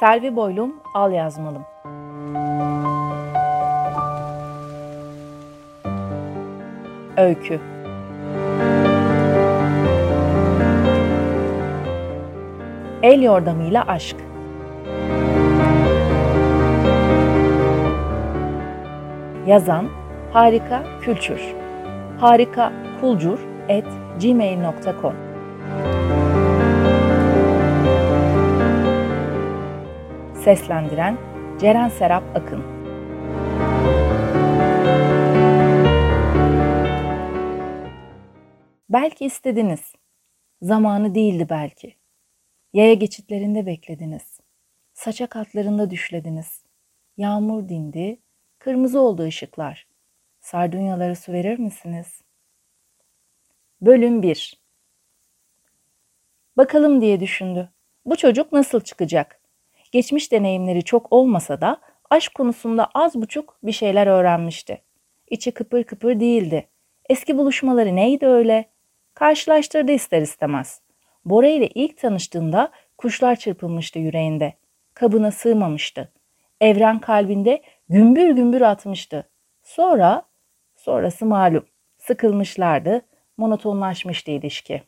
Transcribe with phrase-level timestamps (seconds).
[0.00, 1.62] Selvi Boylum Al Yazmalım.
[7.16, 7.60] Öykü.
[13.02, 14.16] El yordamıyla aşk.
[19.46, 19.88] Yazan
[20.32, 21.40] Harika Külçür.
[22.20, 23.86] Harika Kulcur et
[24.22, 25.26] gmail.com
[30.46, 31.18] Seslendiren
[31.60, 32.64] Ceren Serap Akın
[38.88, 39.92] Belki istediniz.
[40.62, 41.96] Zamanı değildi belki.
[42.72, 44.40] Yaya geçitlerinde beklediniz.
[44.92, 46.64] Saçak katlarında düşlediniz.
[47.16, 48.20] Yağmur dindi,
[48.58, 49.86] kırmızı oldu ışıklar.
[50.40, 52.20] Sardunyaları su verir misiniz?
[53.80, 54.60] Bölüm 1
[56.56, 57.70] Bakalım diye düşündü.
[58.04, 59.45] Bu çocuk nasıl çıkacak?
[59.92, 64.82] Geçmiş deneyimleri çok olmasa da aşk konusunda az buçuk bir şeyler öğrenmişti.
[65.30, 66.68] İçi kıpır kıpır değildi.
[67.08, 68.64] Eski buluşmaları neydi öyle?
[69.14, 70.80] Karşılaştırdı ister istemez.
[71.24, 74.54] Bora ile ilk tanıştığında kuşlar çırpılmıştı yüreğinde.
[74.94, 76.12] Kabına sığmamıştı.
[76.60, 79.28] Evren kalbinde gümbür gümbür atmıştı.
[79.62, 80.22] Sonra,
[80.76, 81.66] sonrası malum.
[81.98, 83.02] Sıkılmışlardı,
[83.36, 84.82] monotonlaşmıştı ilişki.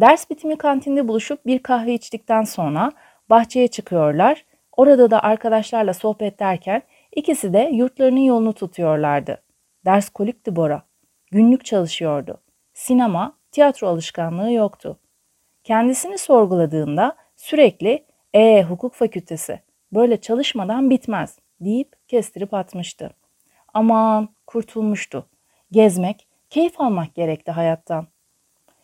[0.00, 2.92] Ders bitimi kantinde buluşup bir kahve içtikten sonra
[3.30, 4.44] bahçeye çıkıyorlar.
[4.76, 6.82] Orada da arkadaşlarla sohbet ederken
[7.16, 9.42] ikisi de yurtlarının yolunu tutuyorlardı.
[9.84, 10.82] Ders kolikti Bora.
[11.30, 12.40] Günlük çalışıyordu.
[12.74, 14.98] Sinema, tiyatro alışkanlığı yoktu.
[15.64, 19.60] Kendisini sorguladığında sürekli "E hukuk fakültesi
[19.92, 23.10] böyle çalışmadan bitmez." deyip kestirip atmıştı.
[23.74, 25.26] Aman kurtulmuştu.
[25.72, 28.06] Gezmek, keyif almak gerekti hayattan.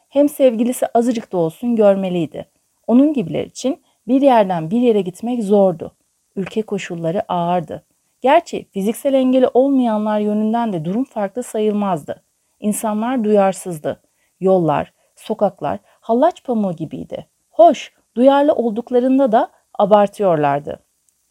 [0.09, 2.47] Hem sevgilisi azıcık da olsun görmeliydi.
[2.87, 5.97] Onun gibiler için bir yerden bir yere gitmek zordu.
[6.37, 7.85] Ülke koşulları ağırdı.
[8.21, 12.23] Gerçi fiziksel engeli olmayanlar yönünden de durum farklı sayılmazdı.
[12.61, 14.03] İnsanlar duyarsızdı.
[14.41, 17.27] Yollar, sokaklar hallaç pamuğu gibiydi.
[17.51, 20.81] Hoş, duyarlı olduklarında da abartıyorlardı.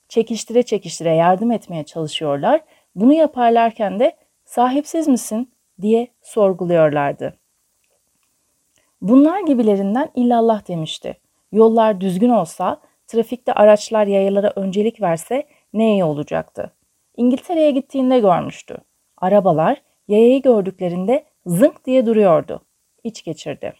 [0.09, 2.61] Çekiştire çekiştire yardım etmeye çalışıyorlar.
[2.95, 4.15] Bunu yaparlarken de
[4.45, 7.37] sahipsiz misin diye sorguluyorlardı.
[9.07, 11.17] Bunlar gibilerinden illallah demişti.
[11.51, 16.73] Yollar düzgün olsa, trafikte araçlar yayalara öncelik verse ne iyi olacaktı.
[17.17, 18.77] İngiltere'ye gittiğinde görmüştü.
[19.17, 22.61] Arabalar yayayı gördüklerinde zınk diye duruyordu.
[23.03, 23.73] İç geçirdi.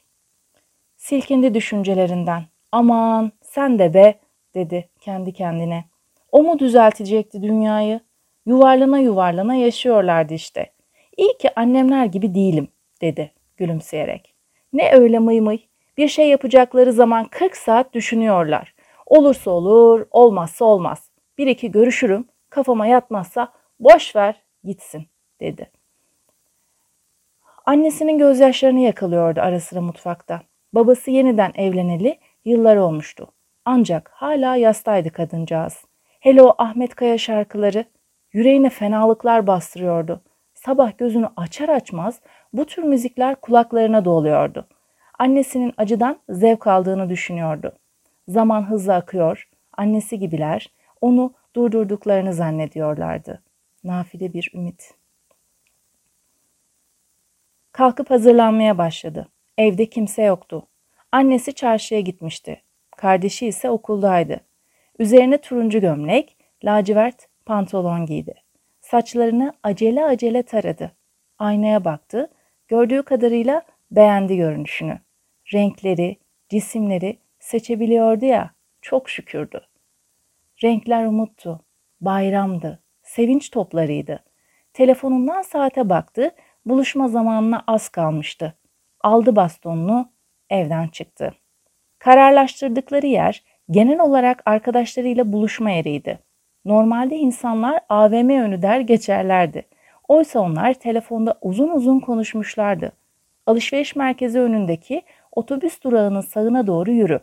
[0.98, 2.44] Silkindi düşüncelerinden.
[2.72, 4.20] Aman sen de be
[4.56, 5.86] dedi kendi kendine.
[6.32, 8.00] O mu düzeltecekti dünyayı?
[8.46, 10.72] Yuvarlana yuvarlana yaşıyorlardı işte.
[11.18, 12.68] İyi ki annemler gibi değilim
[13.02, 14.35] dedi gülümseyerek.
[14.76, 15.58] Ne öyle mıy mıy.
[15.98, 18.74] Bir şey yapacakları zaman 40 saat düşünüyorlar.
[19.06, 21.10] Olursa olur, olmazsa olmaz.
[21.38, 25.06] Bir iki görüşürüm, kafama yatmazsa boş ver gitsin
[25.40, 25.72] dedi.
[27.66, 30.42] Annesinin gözyaşlarını yakalıyordu ara sıra mutfakta.
[30.74, 33.28] Babası yeniden evleneli yıllar olmuştu.
[33.66, 35.86] Ancak hala yastaydı kadıncağız.
[36.20, 37.86] Hele o Ahmet Kaya şarkıları
[38.34, 40.22] yüreğine fenalıklar bastırıyordu.
[40.54, 42.20] Sabah gözünü açar açmaz
[42.58, 44.68] bu tür müzikler kulaklarına doluyordu.
[45.20, 47.74] Annesinin acıdan zevk aldığını düşünüyordu.
[48.28, 50.72] Zaman hızla akıyor, annesi gibiler
[51.02, 53.42] onu durdurduklarını zannediyorlardı.
[53.84, 54.94] Nafile bir ümit.
[57.72, 59.28] Kalkıp hazırlanmaya başladı.
[59.58, 60.68] Evde kimse yoktu.
[61.12, 62.62] Annesi çarşıya gitmişti.
[62.98, 64.40] Kardeşi ise okuldaydı.
[65.00, 68.34] Üzerine turuncu gömlek, lacivert pantolon giydi.
[68.82, 70.92] Saçlarını acele acele taradı.
[71.40, 72.30] Aynaya baktı.
[72.68, 73.62] Gördüğü kadarıyla
[73.92, 75.00] beğendi görünüşünü.
[75.54, 76.18] Renkleri,
[76.50, 79.62] cisimleri seçebiliyordu ya, çok şükürdü.
[80.64, 81.66] Renkler umuttu,
[82.02, 84.24] bayramdı, sevinç toplarıydı.
[84.74, 86.32] Telefonundan saate baktı,
[86.66, 88.58] buluşma zamanına az kalmıştı.
[89.02, 90.12] Aldı bastonunu,
[90.50, 91.34] evden çıktı.
[92.00, 96.20] Kararlaştırdıkları yer genel olarak arkadaşlarıyla buluşma yeriydi.
[96.66, 99.66] Normalde insanlar AVM önü der geçerlerdi.
[100.08, 102.92] Oysa onlar telefonda uzun uzun konuşmuşlardı.
[103.46, 107.20] Alışveriş merkezi önündeki otobüs durağının sağına doğru yürü.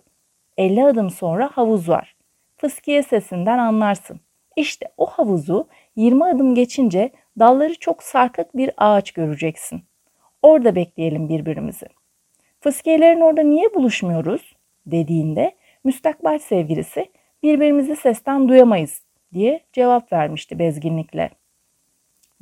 [0.56, 2.16] 50 adım sonra havuz var.
[2.56, 4.20] Fıskiye sesinden anlarsın.
[4.56, 9.82] İşte o havuzu 20 adım geçince dalları çok sarkık bir ağaç göreceksin.
[10.42, 11.86] Orada bekleyelim birbirimizi.
[12.60, 14.56] Fıskiyelerin orada niye buluşmuyoruz
[14.86, 15.52] dediğinde
[15.84, 17.06] müstakbel sevgilisi
[17.42, 19.02] birbirimizi sesten duyamayız
[19.32, 21.30] diye cevap vermişti bezginlikle.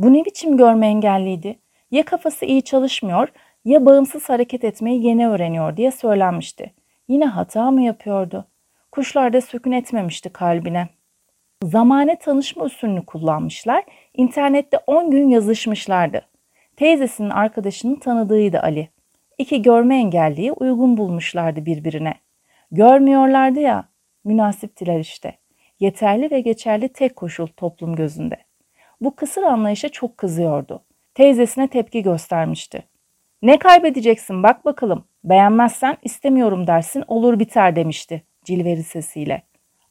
[0.00, 1.58] Bu ne biçim görme engelliydi?
[1.90, 3.28] Ya kafası iyi çalışmıyor
[3.64, 6.74] ya bağımsız hareket etmeyi yeni öğreniyor diye söylenmişti.
[7.08, 8.46] Yine hata mı yapıyordu?
[8.92, 10.88] Kuşlar da sökün etmemişti kalbine.
[11.64, 13.84] Zamane tanışma usulünü kullanmışlar.
[14.14, 16.22] İnternette 10 gün yazışmışlardı.
[16.76, 18.88] Teyzesinin arkadaşının tanıdığıydı Ali.
[19.38, 22.14] İki görme engelliyi uygun bulmuşlardı birbirine.
[22.70, 23.88] Görmüyorlardı ya,
[24.24, 25.38] münasiptiler işte.
[25.80, 28.49] Yeterli ve geçerli tek koşul toplum gözünde.
[29.00, 30.82] Bu kısır anlayışa çok kızıyordu.
[31.14, 32.82] Teyzesine tepki göstermişti.
[33.42, 35.04] Ne kaybedeceksin bak bakalım.
[35.24, 39.42] Beğenmezsen istemiyorum dersin olur biter demişti cilveri sesiyle.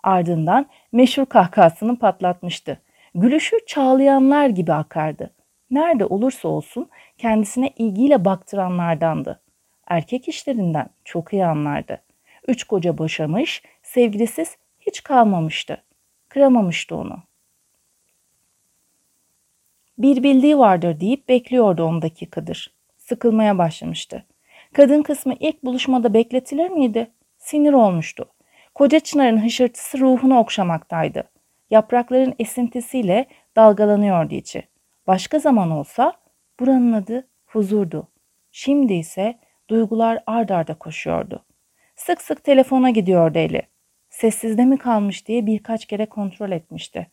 [0.04, 2.82] Ardından meşhur kahkahasını patlatmıştı.
[3.16, 5.34] Gülüşü çağlayanlar gibi akardı.
[5.72, 9.42] Nerede olursa olsun kendisine ilgiyle baktıranlardandı.
[9.88, 12.02] Erkek işlerinden çok iyi anlardı.
[12.48, 15.84] Üç koca boşamış, sevgilisiz hiç kalmamıştı.
[16.30, 17.29] Kıramamıştı onu.
[20.00, 22.74] Bir bildiği vardır deyip bekliyordu on dakikadır.
[22.98, 24.26] Sıkılmaya başlamıştı.
[24.74, 27.12] Kadın kısmı ilk buluşmada bekletilir miydi?
[27.38, 28.26] Sinir olmuştu.
[28.76, 31.24] Koca çınarın hışırtısı ruhunu okşamaktaydı.
[31.70, 33.26] Yaprakların esintisiyle
[33.56, 34.64] dalgalanıyordu içi.
[35.08, 36.14] Başka zaman olsa
[36.60, 38.08] buranın adı huzurdu.
[38.52, 41.46] Şimdi ise duygular ard arda koşuyordu.
[41.96, 43.62] Sık sık telefona gidiyordu eli.
[44.10, 47.08] Sessizde mi kalmış diye birkaç kere kontrol etmişti.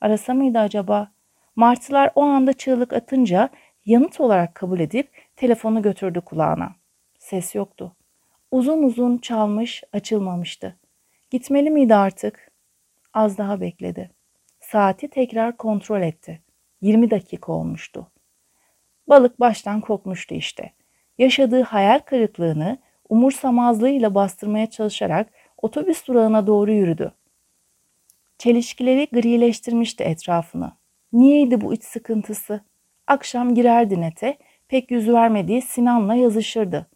[0.00, 1.13] Arasa mıydı acaba?
[1.56, 3.50] Martılar o anda çığlık atınca
[3.84, 6.74] yanıt olarak kabul edip telefonu götürdü kulağına.
[7.18, 7.96] Ses yoktu.
[8.50, 10.76] Uzun uzun çalmış, açılmamıştı.
[11.30, 12.50] Gitmeli miydi artık?
[13.12, 14.10] Az daha bekledi.
[14.60, 16.42] Saati tekrar kontrol etti.
[16.80, 18.10] 20 dakika olmuştu.
[19.08, 20.72] Balık baştan kokmuştu işte.
[21.18, 22.78] Yaşadığı hayal kırıklığını
[23.08, 27.12] umursamazlığıyla bastırmaya çalışarak otobüs durağına doğru yürüdü.
[28.38, 30.72] Çelişkileri grileştirmişti etrafını.
[31.14, 32.60] Niyeydi bu iç sıkıntısı?
[33.06, 34.38] Akşam girerdi nete,
[34.68, 36.86] pek yüz vermediği Sinan'la yazışırdı.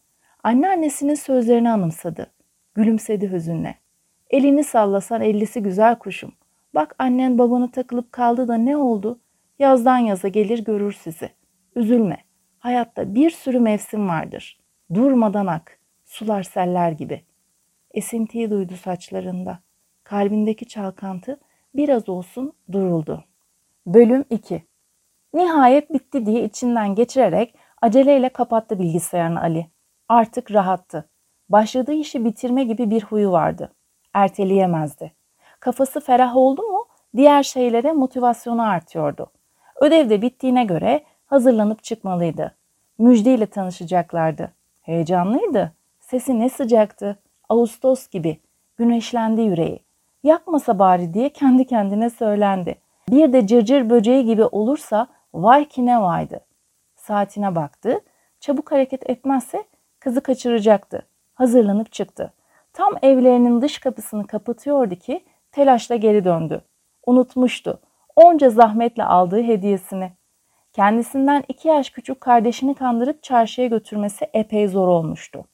[0.42, 2.32] Anneannesinin sözlerini anımsadı.
[2.74, 3.74] Gülümsedi hüzünle.
[4.30, 6.32] Elini sallasan ellisi güzel kuşum.
[6.74, 9.20] Bak annen babanı takılıp kaldı da ne oldu?
[9.58, 11.30] Yazdan yaza gelir görür sizi.
[11.76, 12.18] Üzülme.
[12.58, 14.60] Hayatta bir sürü mevsim vardır.
[14.94, 15.78] Durmadan ak.
[16.04, 17.22] Sular seller gibi.
[17.90, 19.58] Esintiyi duydu saçlarında.
[20.04, 21.40] Kalbindeki çalkantı
[21.74, 23.27] biraz olsun duruldu.
[23.94, 24.64] Bölüm 2
[25.34, 29.66] Nihayet bitti diye içinden geçirerek aceleyle kapattı bilgisayarını Ali.
[30.08, 31.08] Artık rahattı.
[31.48, 33.72] Başladığı işi bitirme gibi bir huyu vardı
[34.14, 35.12] erteleyemezdi.
[35.60, 36.86] Kafası ferah oldu mu
[37.16, 39.30] diğer şeylere motivasyonu artıyordu.
[39.80, 42.54] Ödev de bittiğine göre hazırlanıp çıkmalıydı.
[42.98, 44.52] Müjde ile tanışacaklardı.
[44.80, 45.72] Heyecanlıydı.
[46.00, 47.18] Sesi ne sıcaktı.
[47.48, 48.40] Ağustos gibi.
[48.76, 49.84] Güneşlendi yüreği.
[50.22, 52.87] Yakmasa bari diye kendi kendine söylendi.
[53.10, 56.40] Bir de cırcır böceği gibi olursa vay ki ne vaydı.
[56.96, 58.00] Saatine baktı.
[58.40, 59.64] Çabuk hareket etmezse
[60.00, 61.06] kızı kaçıracaktı.
[61.34, 62.32] Hazırlanıp çıktı.
[62.72, 66.62] Tam evlerinin dış kapısını kapatıyordu ki telaşla geri döndü.
[67.06, 67.80] Unutmuştu.
[68.16, 70.12] Onca zahmetle aldığı hediyesini.
[70.72, 75.44] Kendisinden iki yaş küçük kardeşini kandırıp çarşıya götürmesi epey zor olmuştu.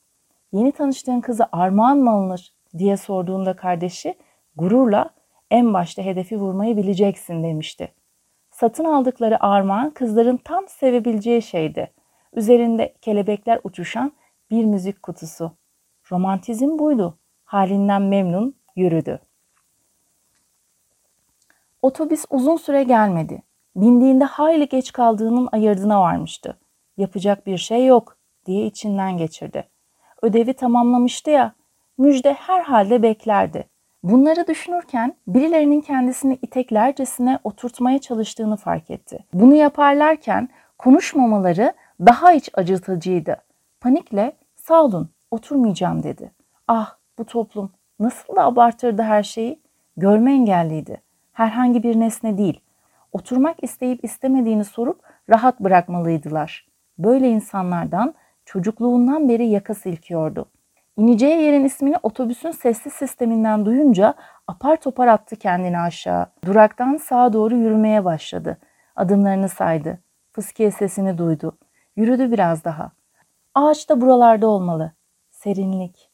[0.53, 4.15] Yeni tanıştığın kızı armağan mı alınır diye sorduğunda kardeşi
[4.57, 5.11] gururla
[5.51, 7.95] en başta hedefi vurmayı bileceksin demişti.
[8.51, 11.93] Satın aldıkları armağan kızların tam sevebileceği şeydi.
[12.33, 14.13] Üzerinde kelebekler uçuşan
[14.51, 15.53] bir müzik kutusu.
[16.11, 17.19] Romantizm buydu.
[17.45, 19.21] Halinden memnun yürüdü.
[21.83, 23.43] Otobüs uzun süre gelmedi.
[23.77, 26.59] Bindiğinde hayli geç kaldığının ayırdına varmıştı.
[26.97, 28.17] Yapacak bir şey yok
[28.47, 29.69] diye içinden geçirdi.
[30.23, 31.55] Ödevi tamamlamıştı ya,
[31.99, 33.69] müjde herhalde beklerdi.
[34.05, 39.25] Bunları düşünürken birilerinin kendisini iteklercesine oturtmaya çalıştığını fark etti.
[39.35, 43.37] Bunu yaparlarken konuşmamaları daha iç acıtıcıydı.
[43.81, 46.33] Panikle sağ olun oturmayacağım dedi.
[46.69, 49.61] Ah bu toplum nasıl da abartırdı her şeyi.
[49.97, 51.03] Görme engelliydi.
[51.33, 52.61] Herhangi bir nesne değil.
[53.13, 56.67] Oturmak isteyip istemediğini sorup rahat bırakmalıydılar.
[56.99, 60.47] Böyle insanlardan çocukluğundan beri yaka silkiyordu.
[60.97, 64.15] İneceği yerin ismini otobüsün sesli sisteminden duyunca
[64.47, 66.27] apar topar attı kendini aşağı.
[66.45, 68.59] Duraktan sağa doğru yürümeye başladı.
[68.97, 69.99] Adımlarını saydı.
[70.33, 71.59] Fıskiye sesini duydu.
[71.97, 72.93] Yürüdü biraz daha.
[73.55, 74.93] Ağaç da buralarda olmalı
[75.31, 76.11] serinlik.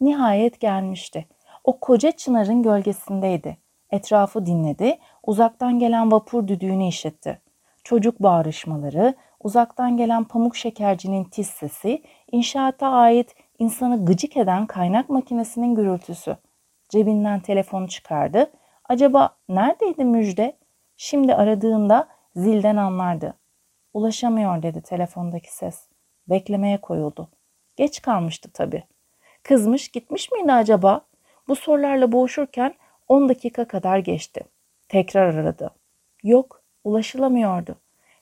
[0.00, 1.26] Nihayet gelmişti.
[1.64, 3.56] O koca çınarın gölgesindeydi.
[3.90, 7.40] Etrafı dinledi, uzaktan gelen vapur düdüğünü işitti.
[7.84, 12.02] Çocuk bağrışmaları, uzaktan gelen pamuk şekercinin tiz sesi,
[12.32, 16.36] inşaata ait insanı gıcık eden kaynak makinesinin gürültüsü.
[16.88, 18.50] Cebinden telefonu çıkardı.
[18.88, 20.56] Acaba neredeydi müjde?
[20.96, 23.34] Şimdi aradığında zilden anlardı.
[23.94, 25.88] Ulaşamıyor dedi telefondaki ses.
[26.28, 27.28] Beklemeye koyuldu.
[27.76, 28.82] Geç kalmıştı tabii.
[29.42, 31.00] Kızmış gitmiş miydi acaba?
[31.48, 32.74] Bu sorularla boğuşurken
[33.08, 34.40] 10 dakika kadar geçti.
[34.88, 35.70] Tekrar aradı.
[36.22, 37.76] Yok, ulaşılamıyordu.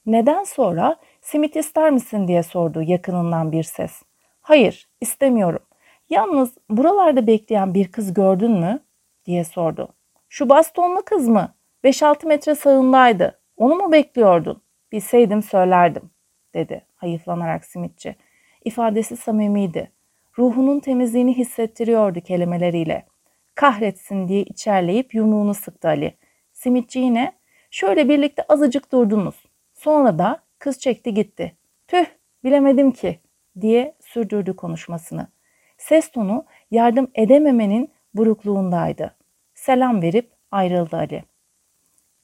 [0.06, 4.02] Neden sonra simit ister misin diye sordu yakınından bir ses.
[4.48, 5.62] Hayır, istemiyorum.
[6.10, 8.80] Yalnız buralarda bekleyen bir kız gördün mü?
[9.26, 9.88] diye sordu.
[10.28, 11.54] Şu bastonlu kız mı?
[11.84, 13.40] 5-6 metre sağındaydı.
[13.56, 14.62] Onu mu bekliyordun?
[14.92, 16.10] Bilseydim söylerdim,
[16.54, 18.16] dedi hayıflanarak simitçi.
[18.64, 19.92] İfadesi samimiydi.
[20.38, 23.06] Ruhunun temizliğini hissettiriyordu kelimeleriyle.
[23.54, 26.16] Kahretsin diye içerleyip yumruğunu sıktı Ali.
[26.52, 27.32] Simitçi yine
[27.70, 29.44] şöyle birlikte azıcık durdunuz.
[29.74, 31.56] Sonra da kız çekti gitti.
[31.88, 32.06] Tüh
[32.44, 33.20] bilemedim ki
[33.60, 35.26] diye sürdürdü konuşmasını.
[35.78, 39.14] Ses tonu yardım edememenin burukluğundaydı.
[39.54, 41.24] Selam verip ayrıldı Ali.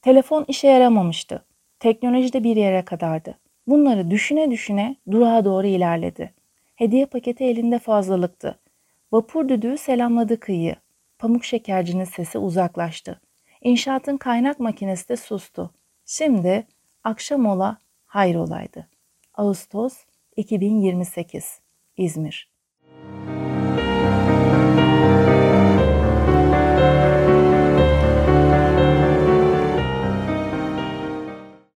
[0.03, 1.45] Telefon işe yaramamıştı.
[1.81, 3.39] Teknoloji de bir yere kadardı.
[3.67, 6.35] Bunları düşüne düşüne durağa doğru ilerledi.
[6.77, 8.59] Hediye paketi elinde fazlalıktı.
[9.13, 10.77] Vapur düdüğü selamladı kıyıyı.
[11.19, 13.21] Pamuk şekercinin sesi uzaklaştı.
[13.61, 15.71] İnşaatın kaynak makinesi de sustu.
[16.07, 16.67] Şimdi
[17.05, 18.89] akşam ola hayrolaydı.
[19.35, 20.05] Ağustos
[20.37, 21.61] 2028
[21.97, 22.54] İzmir